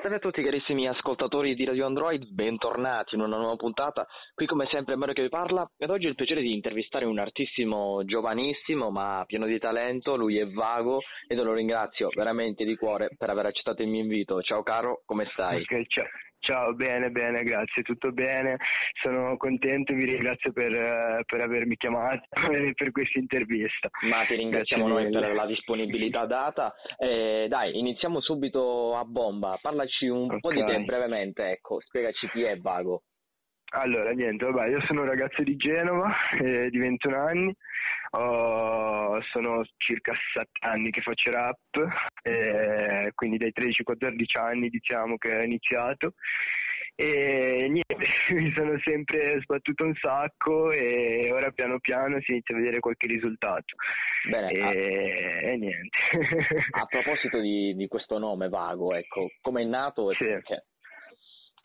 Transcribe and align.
Salve 0.00 0.16
a 0.16 0.18
tutti 0.20 0.42
carissimi 0.42 0.88
ascoltatori 0.88 1.54
di 1.54 1.66
Radio 1.66 1.84
Android, 1.84 2.24
bentornati 2.30 3.16
in 3.16 3.20
una 3.20 3.36
nuova 3.36 3.56
puntata. 3.56 4.06
Qui 4.34 4.46
come 4.46 4.66
sempre 4.70 4.96
Mario 4.96 5.12
che 5.12 5.20
vi 5.20 5.28
parla 5.28 5.70
ed 5.76 5.90
oggi 5.90 6.06
ho 6.06 6.08
il 6.08 6.14
piacere 6.14 6.40
di 6.40 6.54
intervistare 6.54 7.04
un 7.04 7.18
artissimo 7.18 8.02
giovanissimo 8.06 8.90
ma 8.90 9.22
pieno 9.26 9.44
di 9.44 9.58
talento, 9.58 10.16
lui 10.16 10.38
è 10.38 10.46
Vago 10.46 11.00
ed 11.28 11.38
lo 11.38 11.52
ringrazio 11.52 12.08
veramente 12.14 12.64
di 12.64 12.76
cuore 12.76 13.10
per 13.14 13.28
aver 13.28 13.46
accettato 13.46 13.82
il 13.82 13.88
mio 13.88 14.00
invito. 14.00 14.40
Ciao 14.40 14.62
caro, 14.62 15.02
come 15.04 15.28
stai? 15.34 15.60
Okay, 15.60 15.84
ciao. 15.86 16.06
Ciao, 16.40 16.72
bene, 16.72 17.10
bene, 17.10 17.42
grazie, 17.42 17.82
tutto 17.82 18.12
bene. 18.12 18.56
Sono 19.02 19.36
contento, 19.36 19.92
vi 19.92 20.06
ringrazio 20.06 20.52
per, 20.52 20.72
uh, 20.72 21.22
per 21.26 21.42
avermi 21.42 21.76
chiamato 21.76 22.26
e 22.50 22.72
per 22.74 22.92
questa 22.92 23.18
intervista. 23.18 23.90
Ma 24.08 24.24
ti 24.24 24.36
ringraziamo 24.36 24.88
noi 24.88 25.10
per 25.10 25.34
la 25.34 25.44
disponibilità 25.44 26.24
data. 26.24 26.74
Eh, 26.98 27.46
dai, 27.46 27.78
iniziamo 27.78 28.22
subito 28.22 28.96
a 28.96 29.04
bomba. 29.04 29.58
Parlaci 29.60 30.06
un 30.06 30.24
okay. 30.24 30.40
po' 30.40 30.52
di 30.52 30.64
te 30.64 30.80
brevemente, 30.80 31.50
ecco, 31.50 31.78
spiegaci 31.80 32.28
chi 32.30 32.42
è 32.42 32.56
Vago. 32.56 33.02
Allora, 33.72 34.10
niente, 34.10 34.44
vabbè, 34.46 34.68
io 34.68 34.80
sono 34.86 35.02
un 35.02 35.06
ragazzo 35.06 35.42
di 35.44 35.54
Genova 35.56 36.10
eh, 36.40 36.70
di 36.70 36.78
21 36.78 37.16
anni, 37.16 37.54
oh, 38.12 39.09
sono 39.30 39.62
circa 39.76 40.12
7 40.32 40.50
anni 40.60 40.90
che 40.90 41.00
faccio 41.00 41.30
rap, 41.30 41.56
eh, 42.22 43.10
quindi 43.14 43.38
dai 43.38 43.52
13-14 43.54 44.38
anni 44.38 44.68
diciamo 44.68 45.16
che 45.16 45.34
ho 45.34 45.42
iniziato 45.42 46.14
e 47.00 47.66
niente, 47.70 47.96
mi 48.34 48.52
sono 48.52 48.78
sempre 48.80 49.40
sbattuto 49.40 49.84
un 49.84 49.94
sacco 49.94 50.70
e 50.70 51.30
ora 51.32 51.50
piano 51.50 51.78
piano 51.80 52.20
si 52.20 52.32
inizia 52.32 52.54
a 52.54 52.58
vedere 52.58 52.80
qualche 52.80 53.06
risultato. 53.06 53.74
Bene, 54.28 54.50
e, 54.50 54.60
a... 54.60 54.72
e 54.72 55.56
niente. 55.56 55.98
a 56.72 56.84
proposito 56.84 57.40
di, 57.40 57.74
di, 57.74 57.88
questo 57.88 58.18
nome 58.18 58.50
vago, 58.50 58.94
ecco, 58.94 59.30
come 59.40 59.62
è 59.62 59.64
nato 59.64 60.10
e 60.10 60.14
sì. 60.16 60.24
perché? 60.24 60.66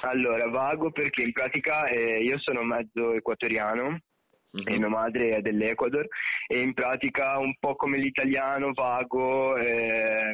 Allora, 0.04 0.48
vago 0.48 0.92
perché 0.92 1.24
in 1.24 1.34
pratica 1.34 1.88
eh, 1.88 2.22
io 2.22 2.38
sono 2.40 2.64
mezzo 2.64 3.14
equatoriano 3.14 4.00
mm-hmm. 4.56 4.68
e 4.68 4.78
mia 4.78 4.88
madre 4.88 5.30
è 5.36 5.42
dell'Ecuador 5.42 6.08
e 6.48 6.60
in 6.60 6.74
pratica 6.74 7.38
un 7.38 7.56
po' 7.60 7.76
come 7.76 7.98
l'italiano 7.98 8.72
vago, 8.74 9.58
eh, 9.58 10.34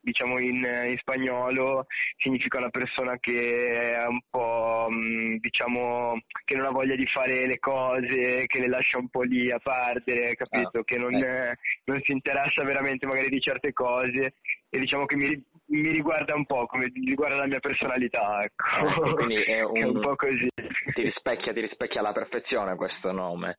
diciamo 0.00 0.38
in, 0.38 0.56
in, 0.86 0.96
spagnolo, 0.98 1.86
significa 2.16 2.58
una 2.58 2.70
persona 2.70 3.18
che 3.18 3.92
è 3.92 4.06
un 4.06 4.20
po', 4.28 4.88
mm, 4.90 5.36
diciamo, 5.36 6.20
che 6.44 6.56
non 6.56 6.66
ha 6.66 6.70
voglia 6.70 6.96
di 6.96 7.06
fare 7.06 7.46
le 7.46 7.58
cose, 7.58 8.46
che 8.46 8.60
le 8.60 8.68
lascia 8.68 8.98
un 8.98 9.08
po' 9.08 9.22
lì 9.22 9.50
a 9.50 9.58
perdere, 9.58 10.36
capito? 10.36 10.78
Ah, 10.78 10.84
che 10.84 10.98
non, 10.98 11.14
eh. 11.14 11.58
non 11.84 12.00
si 12.02 12.12
interessa 12.12 12.64
veramente 12.64 13.06
magari 13.06 13.28
di 13.28 13.40
certe 13.40 13.72
cose 13.72 14.34
e 14.70 14.78
diciamo 14.78 15.04
che 15.04 15.16
mi, 15.16 15.44
mi 15.70 15.90
riguarda 15.90 16.34
un 16.34 16.44
po' 16.46 16.66
come 16.66 16.90
riguarda 16.92 17.36
la 17.36 17.46
mia 17.46 17.60
personalità, 17.60 18.42
ecco. 18.42 18.64
Ah, 18.64 19.14
quindi 19.14 19.42
è 19.42 19.62
un, 19.64 19.76
è 19.76 19.82
un 19.84 20.00
po' 20.00 20.16
così. 20.16 20.48
Ti 20.54 21.02
rispecchia, 21.02 21.52
ti 21.52 21.60
rispecchia 21.60 22.00
alla 22.00 22.12
perfezione 22.12 22.76
questo 22.76 23.12
nome. 23.12 23.58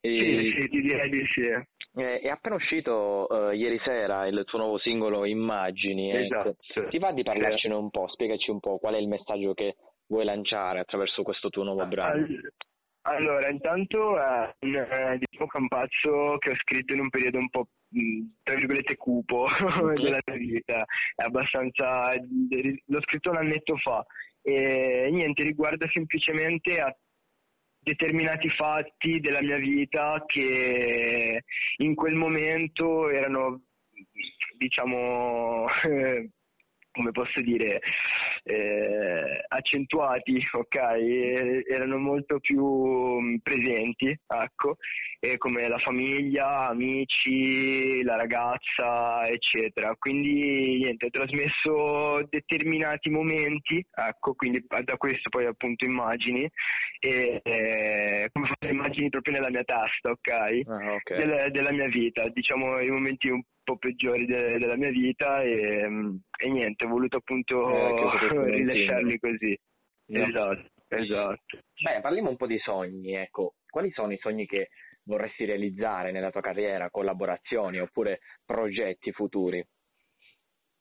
E... 0.00 0.52
Sì, 0.54 0.62
sì, 0.62 0.68
ti 0.68 0.80
direi 0.80 1.10
di 1.10 1.24
sì. 1.26 1.42
è 1.42 2.28
appena 2.28 2.54
uscito 2.54 3.26
uh, 3.28 3.50
ieri 3.50 3.78
sera 3.84 4.26
il 4.26 4.42
tuo 4.44 4.58
nuovo 4.58 4.78
singolo 4.78 5.26
Immagini. 5.26 6.24
Esatto. 6.24 6.56
Ecco. 6.74 6.88
Ti 6.88 6.98
va 6.98 7.12
di 7.12 7.22
parlarcene 7.22 7.74
un 7.74 7.90
po'? 7.90 8.08
Spiegaci 8.08 8.50
un 8.50 8.60
po' 8.60 8.78
qual 8.78 8.94
è 8.94 8.98
il 8.98 9.08
messaggio 9.08 9.52
che 9.52 9.76
vuoi 10.06 10.24
lanciare 10.24 10.80
attraverso 10.80 11.22
questo 11.22 11.50
tuo 11.50 11.64
nuovo 11.64 11.86
brano. 11.86 12.26
Allora, 13.02 13.48
intanto 13.48 14.18
è 14.18 14.54
un 14.60 14.74
eh, 14.74 15.18
diciamo, 15.18 15.48
campazzo 15.48 16.36
che 16.38 16.50
ho 16.50 16.56
scritto 16.56 16.92
in 16.92 17.00
un 17.00 17.08
periodo 17.08 17.38
un 17.38 17.48
po' 17.48 17.68
tra 18.42 18.54
virgolette 18.54 18.96
cupo 18.96 19.46
della 19.96 20.20
mia 20.26 20.36
vita, 20.36 20.84
è 21.16 21.22
abbastanza 21.22 22.14
l'ho 22.14 23.00
scritto 23.00 23.30
un 23.30 23.36
annetto 23.36 23.76
fa. 23.76 24.04
E 24.42 25.08
niente, 25.10 25.42
riguarda 25.42 25.88
semplicemente 25.92 26.80
a 26.80 26.94
determinati 27.82 28.48
fatti 28.50 29.20
della 29.20 29.40
mia 29.40 29.56
vita 29.56 30.22
che 30.26 31.42
in 31.78 31.94
quel 31.94 32.14
momento 32.14 33.08
erano 33.08 33.62
diciamo 34.58 35.66
come 36.92 37.12
posso 37.12 37.40
dire, 37.40 37.80
eh, 38.44 39.39
accentuati, 39.60 40.40
ok? 40.52 40.76
E 40.76 41.64
erano 41.68 41.98
molto 41.98 42.38
più 42.40 43.20
mm, 43.20 43.36
presenti, 43.42 44.18
ecco, 44.26 44.76
e 45.20 45.36
come 45.38 45.68
la 45.68 45.78
famiglia, 45.78 46.68
amici, 46.68 48.02
la 48.02 48.16
ragazza, 48.16 49.26
eccetera. 49.28 49.94
Quindi 49.98 50.78
niente, 50.78 51.06
ho 51.06 51.10
trasmesso 51.10 52.26
determinati 52.28 53.08
momenti, 53.10 53.84
ecco, 53.94 54.34
quindi 54.34 54.64
da 54.66 54.96
questo 54.96 55.28
poi 55.28 55.46
appunto 55.46 55.84
immagini, 55.84 56.48
e 56.98 57.40
eh, 57.42 58.28
come 58.32 58.46
fossero 58.46 58.72
immagini 58.72 59.08
proprio 59.08 59.34
nella 59.34 59.50
mia 59.50 59.64
testa, 59.64 60.10
ok? 60.10 60.28
Ah, 60.66 60.94
okay. 60.94 61.18
Del, 61.18 61.50
della 61.50 61.72
mia 61.72 61.88
vita, 61.88 62.28
diciamo 62.28 62.80
i 62.80 62.90
momenti 62.90 63.28
un 63.28 63.40
po' 63.42 63.59
peggiori 63.76 64.26
de- 64.26 64.58
della 64.58 64.76
mia 64.76 64.90
vita 64.90 65.42
e, 65.42 65.86
e, 66.38 66.48
niente, 66.48 66.84
ho 66.84 66.88
voluto 66.88 67.18
appunto 67.18 67.70
eh, 67.70 68.50
rilasciarli 68.56 69.18
così. 69.18 69.58
No. 70.06 70.26
Esatto, 70.26 70.70
esatto. 70.88 71.58
Beh, 71.82 72.00
parliamo 72.00 72.30
un 72.30 72.36
po' 72.36 72.46
di 72.46 72.58
sogni, 72.58 73.14
ecco. 73.14 73.54
Quali 73.68 73.90
sono 73.92 74.12
i 74.12 74.18
sogni 74.18 74.46
che 74.46 74.70
vorresti 75.04 75.44
realizzare 75.44 76.10
nella 76.10 76.30
tua 76.30 76.40
carriera, 76.40 76.90
collaborazioni 76.90 77.78
oppure 77.78 78.20
progetti 78.44 79.12
futuri? 79.12 79.64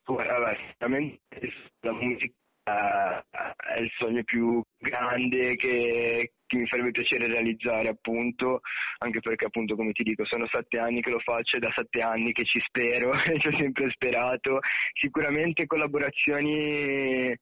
Guarda, 0.04 0.56
sicuramente 0.56 1.30
la 1.82 1.94
musica 1.94 2.34
è 2.70 3.80
il 3.80 3.92
sogno 3.98 4.24
più 4.24 4.62
grande 4.78 5.56
che, 5.56 6.34
che, 6.46 6.58
mi 6.58 6.68
farebbe 6.68 6.92
piacere 6.92 7.28
realizzare 7.28 7.90
appunto, 7.90 8.62
anche 9.00 9.20
perché 9.20 9.46
appunto 9.46 9.76
come 9.76 9.92
ti 9.92 10.04
dico 10.04 10.26
sono 10.26 10.48
sette 10.48 10.80
anni 10.80 11.02
che 11.02 11.10
lo 11.10 11.20
faccio 11.20 11.58
e 11.58 11.60
da 11.60 11.72
sette 11.74 12.02
anni 12.02 12.32
che 12.32 12.46
ci 12.46 12.60
spero 12.66 13.14
e 13.24 13.40
ci 13.40 13.48
ho 13.48 13.58
sempre 13.58 13.90
sperato. 13.92 14.60
Sicuramente 14.94 15.66
collaborazioni, 15.66 17.36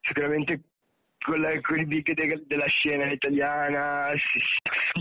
sicuramente 0.00 0.60
con, 1.24 1.40
la, 1.40 1.60
con 1.60 1.78
i 1.78 1.86
big 1.86 2.12
de, 2.12 2.42
della 2.46 2.66
scena 2.66 3.10
italiana, 3.10 4.12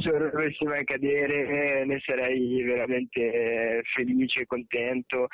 se 0.01 0.11
dovesse 0.11 0.65
mai 0.65 0.83
cadere 0.83 1.85
ne 1.85 1.99
sarei 2.03 2.63
veramente 2.63 3.81
felice 3.93 4.41
e 4.41 4.45
contento 4.45 5.27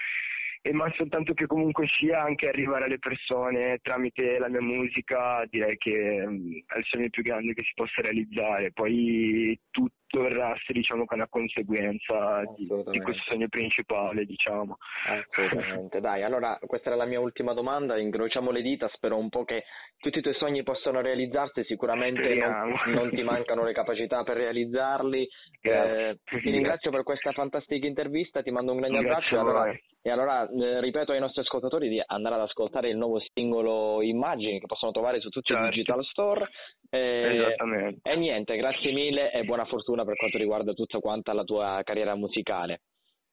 e 0.64 0.74
ma 0.74 0.92
soltanto 0.96 1.34
che 1.34 1.48
comunque 1.48 1.88
sia 1.88 2.22
anche 2.22 2.48
arrivare 2.48 2.86
alle 2.86 3.00
persone 3.00 3.80
tramite 3.82 4.38
la 4.38 4.48
mia 4.48 4.62
musica 4.62 5.44
direi 5.50 5.76
che 5.78 6.24
mm, 6.28 6.52
è 6.68 6.78
il 6.78 6.86
sogno 6.86 7.10
più 7.10 7.24
grande 7.24 7.54
che 7.54 7.64
si 7.64 7.72
possa 7.74 8.02
realizzare. 8.02 8.72
Poi 8.72 9.60
tutto 9.72 10.01
il 10.20 10.32
resto 10.32 10.74
diciamo 10.74 11.06
una 11.08 11.28
conseguenza 11.28 12.44
di, 12.56 12.68
di, 12.92 13.00
questo 13.00 13.24
sogno 13.28 13.48
principale 13.48 14.26
diciamo. 14.26 14.78
Assolutamente. 15.08 16.00
Dai 16.02 16.24
allora 16.24 16.58
questa 16.66 16.90
era 16.90 16.98
la 16.98 17.06
mia 17.06 17.20
ultima 17.20 17.54
domanda. 17.54 17.98
Incrociamo 17.98 18.52
le 18.52 18.62
dita 18.62 18.90
spero 18.94 19.18
un 19.18 19.30
po' 19.30 19.44
che 19.44 19.64
tutti 20.00 20.20
i 20.20 20.22
tuoi 20.22 20.36
sogni 20.36 20.64
possano 20.64 21.02
realizzarsi. 21.02 21.64
Sicuramente 21.64 22.34
non, 22.36 22.74
non, 22.94 23.10
ti 23.10 23.24
mancano 23.24 23.64
le 23.64 23.74
capacità 23.74 24.24
per 24.24 24.38
realizzarli. 24.38 25.28
Eh, 25.72 26.18
ti 26.24 26.50
ringrazio 26.50 26.90
per 26.90 27.04
questa 27.04 27.32
fantastica 27.34 27.86
intervista 27.86 28.42
ti 28.42 28.50
mando 28.50 28.72
un 28.72 28.80
grande 28.80 28.98
abbraccio. 28.98 29.40
Allora, 29.40 29.72
e 30.04 30.10
allora 30.10 30.50
eh, 30.50 30.82
ripeto 30.82 31.12
ai 31.12 31.20
nostri 31.20 31.42
ascoltatori 31.42 31.88
di 31.88 32.02
andare 32.04 32.34
ad 32.34 32.42
ascoltare 32.42 32.90
il 32.90 32.98
nuovo 32.98 33.22
singolo 33.34 34.02
Immagini 34.02 34.60
che 34.60 34.66
possono 34.66 34.92
trovare 34.92 35.20
su 35.20 35.30
tutti 35.30 35.54
certo. 35.54 35.68
i 35.68 35.70
digital 35.70 36.04
store. 36.06 36.50
E, 36.94 37.56
e 38.02 38.16
niente, 38.18 38.58
grazie 38.58 38.92
mille 38.92 39.32
e 39.32 39.44
buona 39.44 39.64
fortuna 39.64 40.04
per 40.04 40.16
quanto 40.18 40.38
riguarda 40.38 40.74
tutta 40.74 41.00
quanta 41.00 41.32
la 41.32 41.44
tua 41.44 41.80
carriera 41.86 42.16
musicale. 42.16 42.82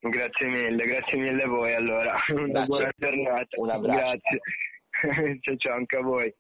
Grazie 0.00 0.46
mille, 0.46 0.84
grazie 0.84 1.18
mille 1.18 1.42
a 1.42 1.48
voi 1.48 1.74
allora. 1.74 2.14
Una 2.34 2.64
buona 2.64 2.90
giornata. 2.96 3.60
Un 3.60 3.70
abbraccio. 3.70 4.20
Grazie. 5.00 5.38
ciao 5.40 5.56
ciao 5.56 5.74
anche 5.74 5.96
a 5.96 6.02
voi. 6.02 6.32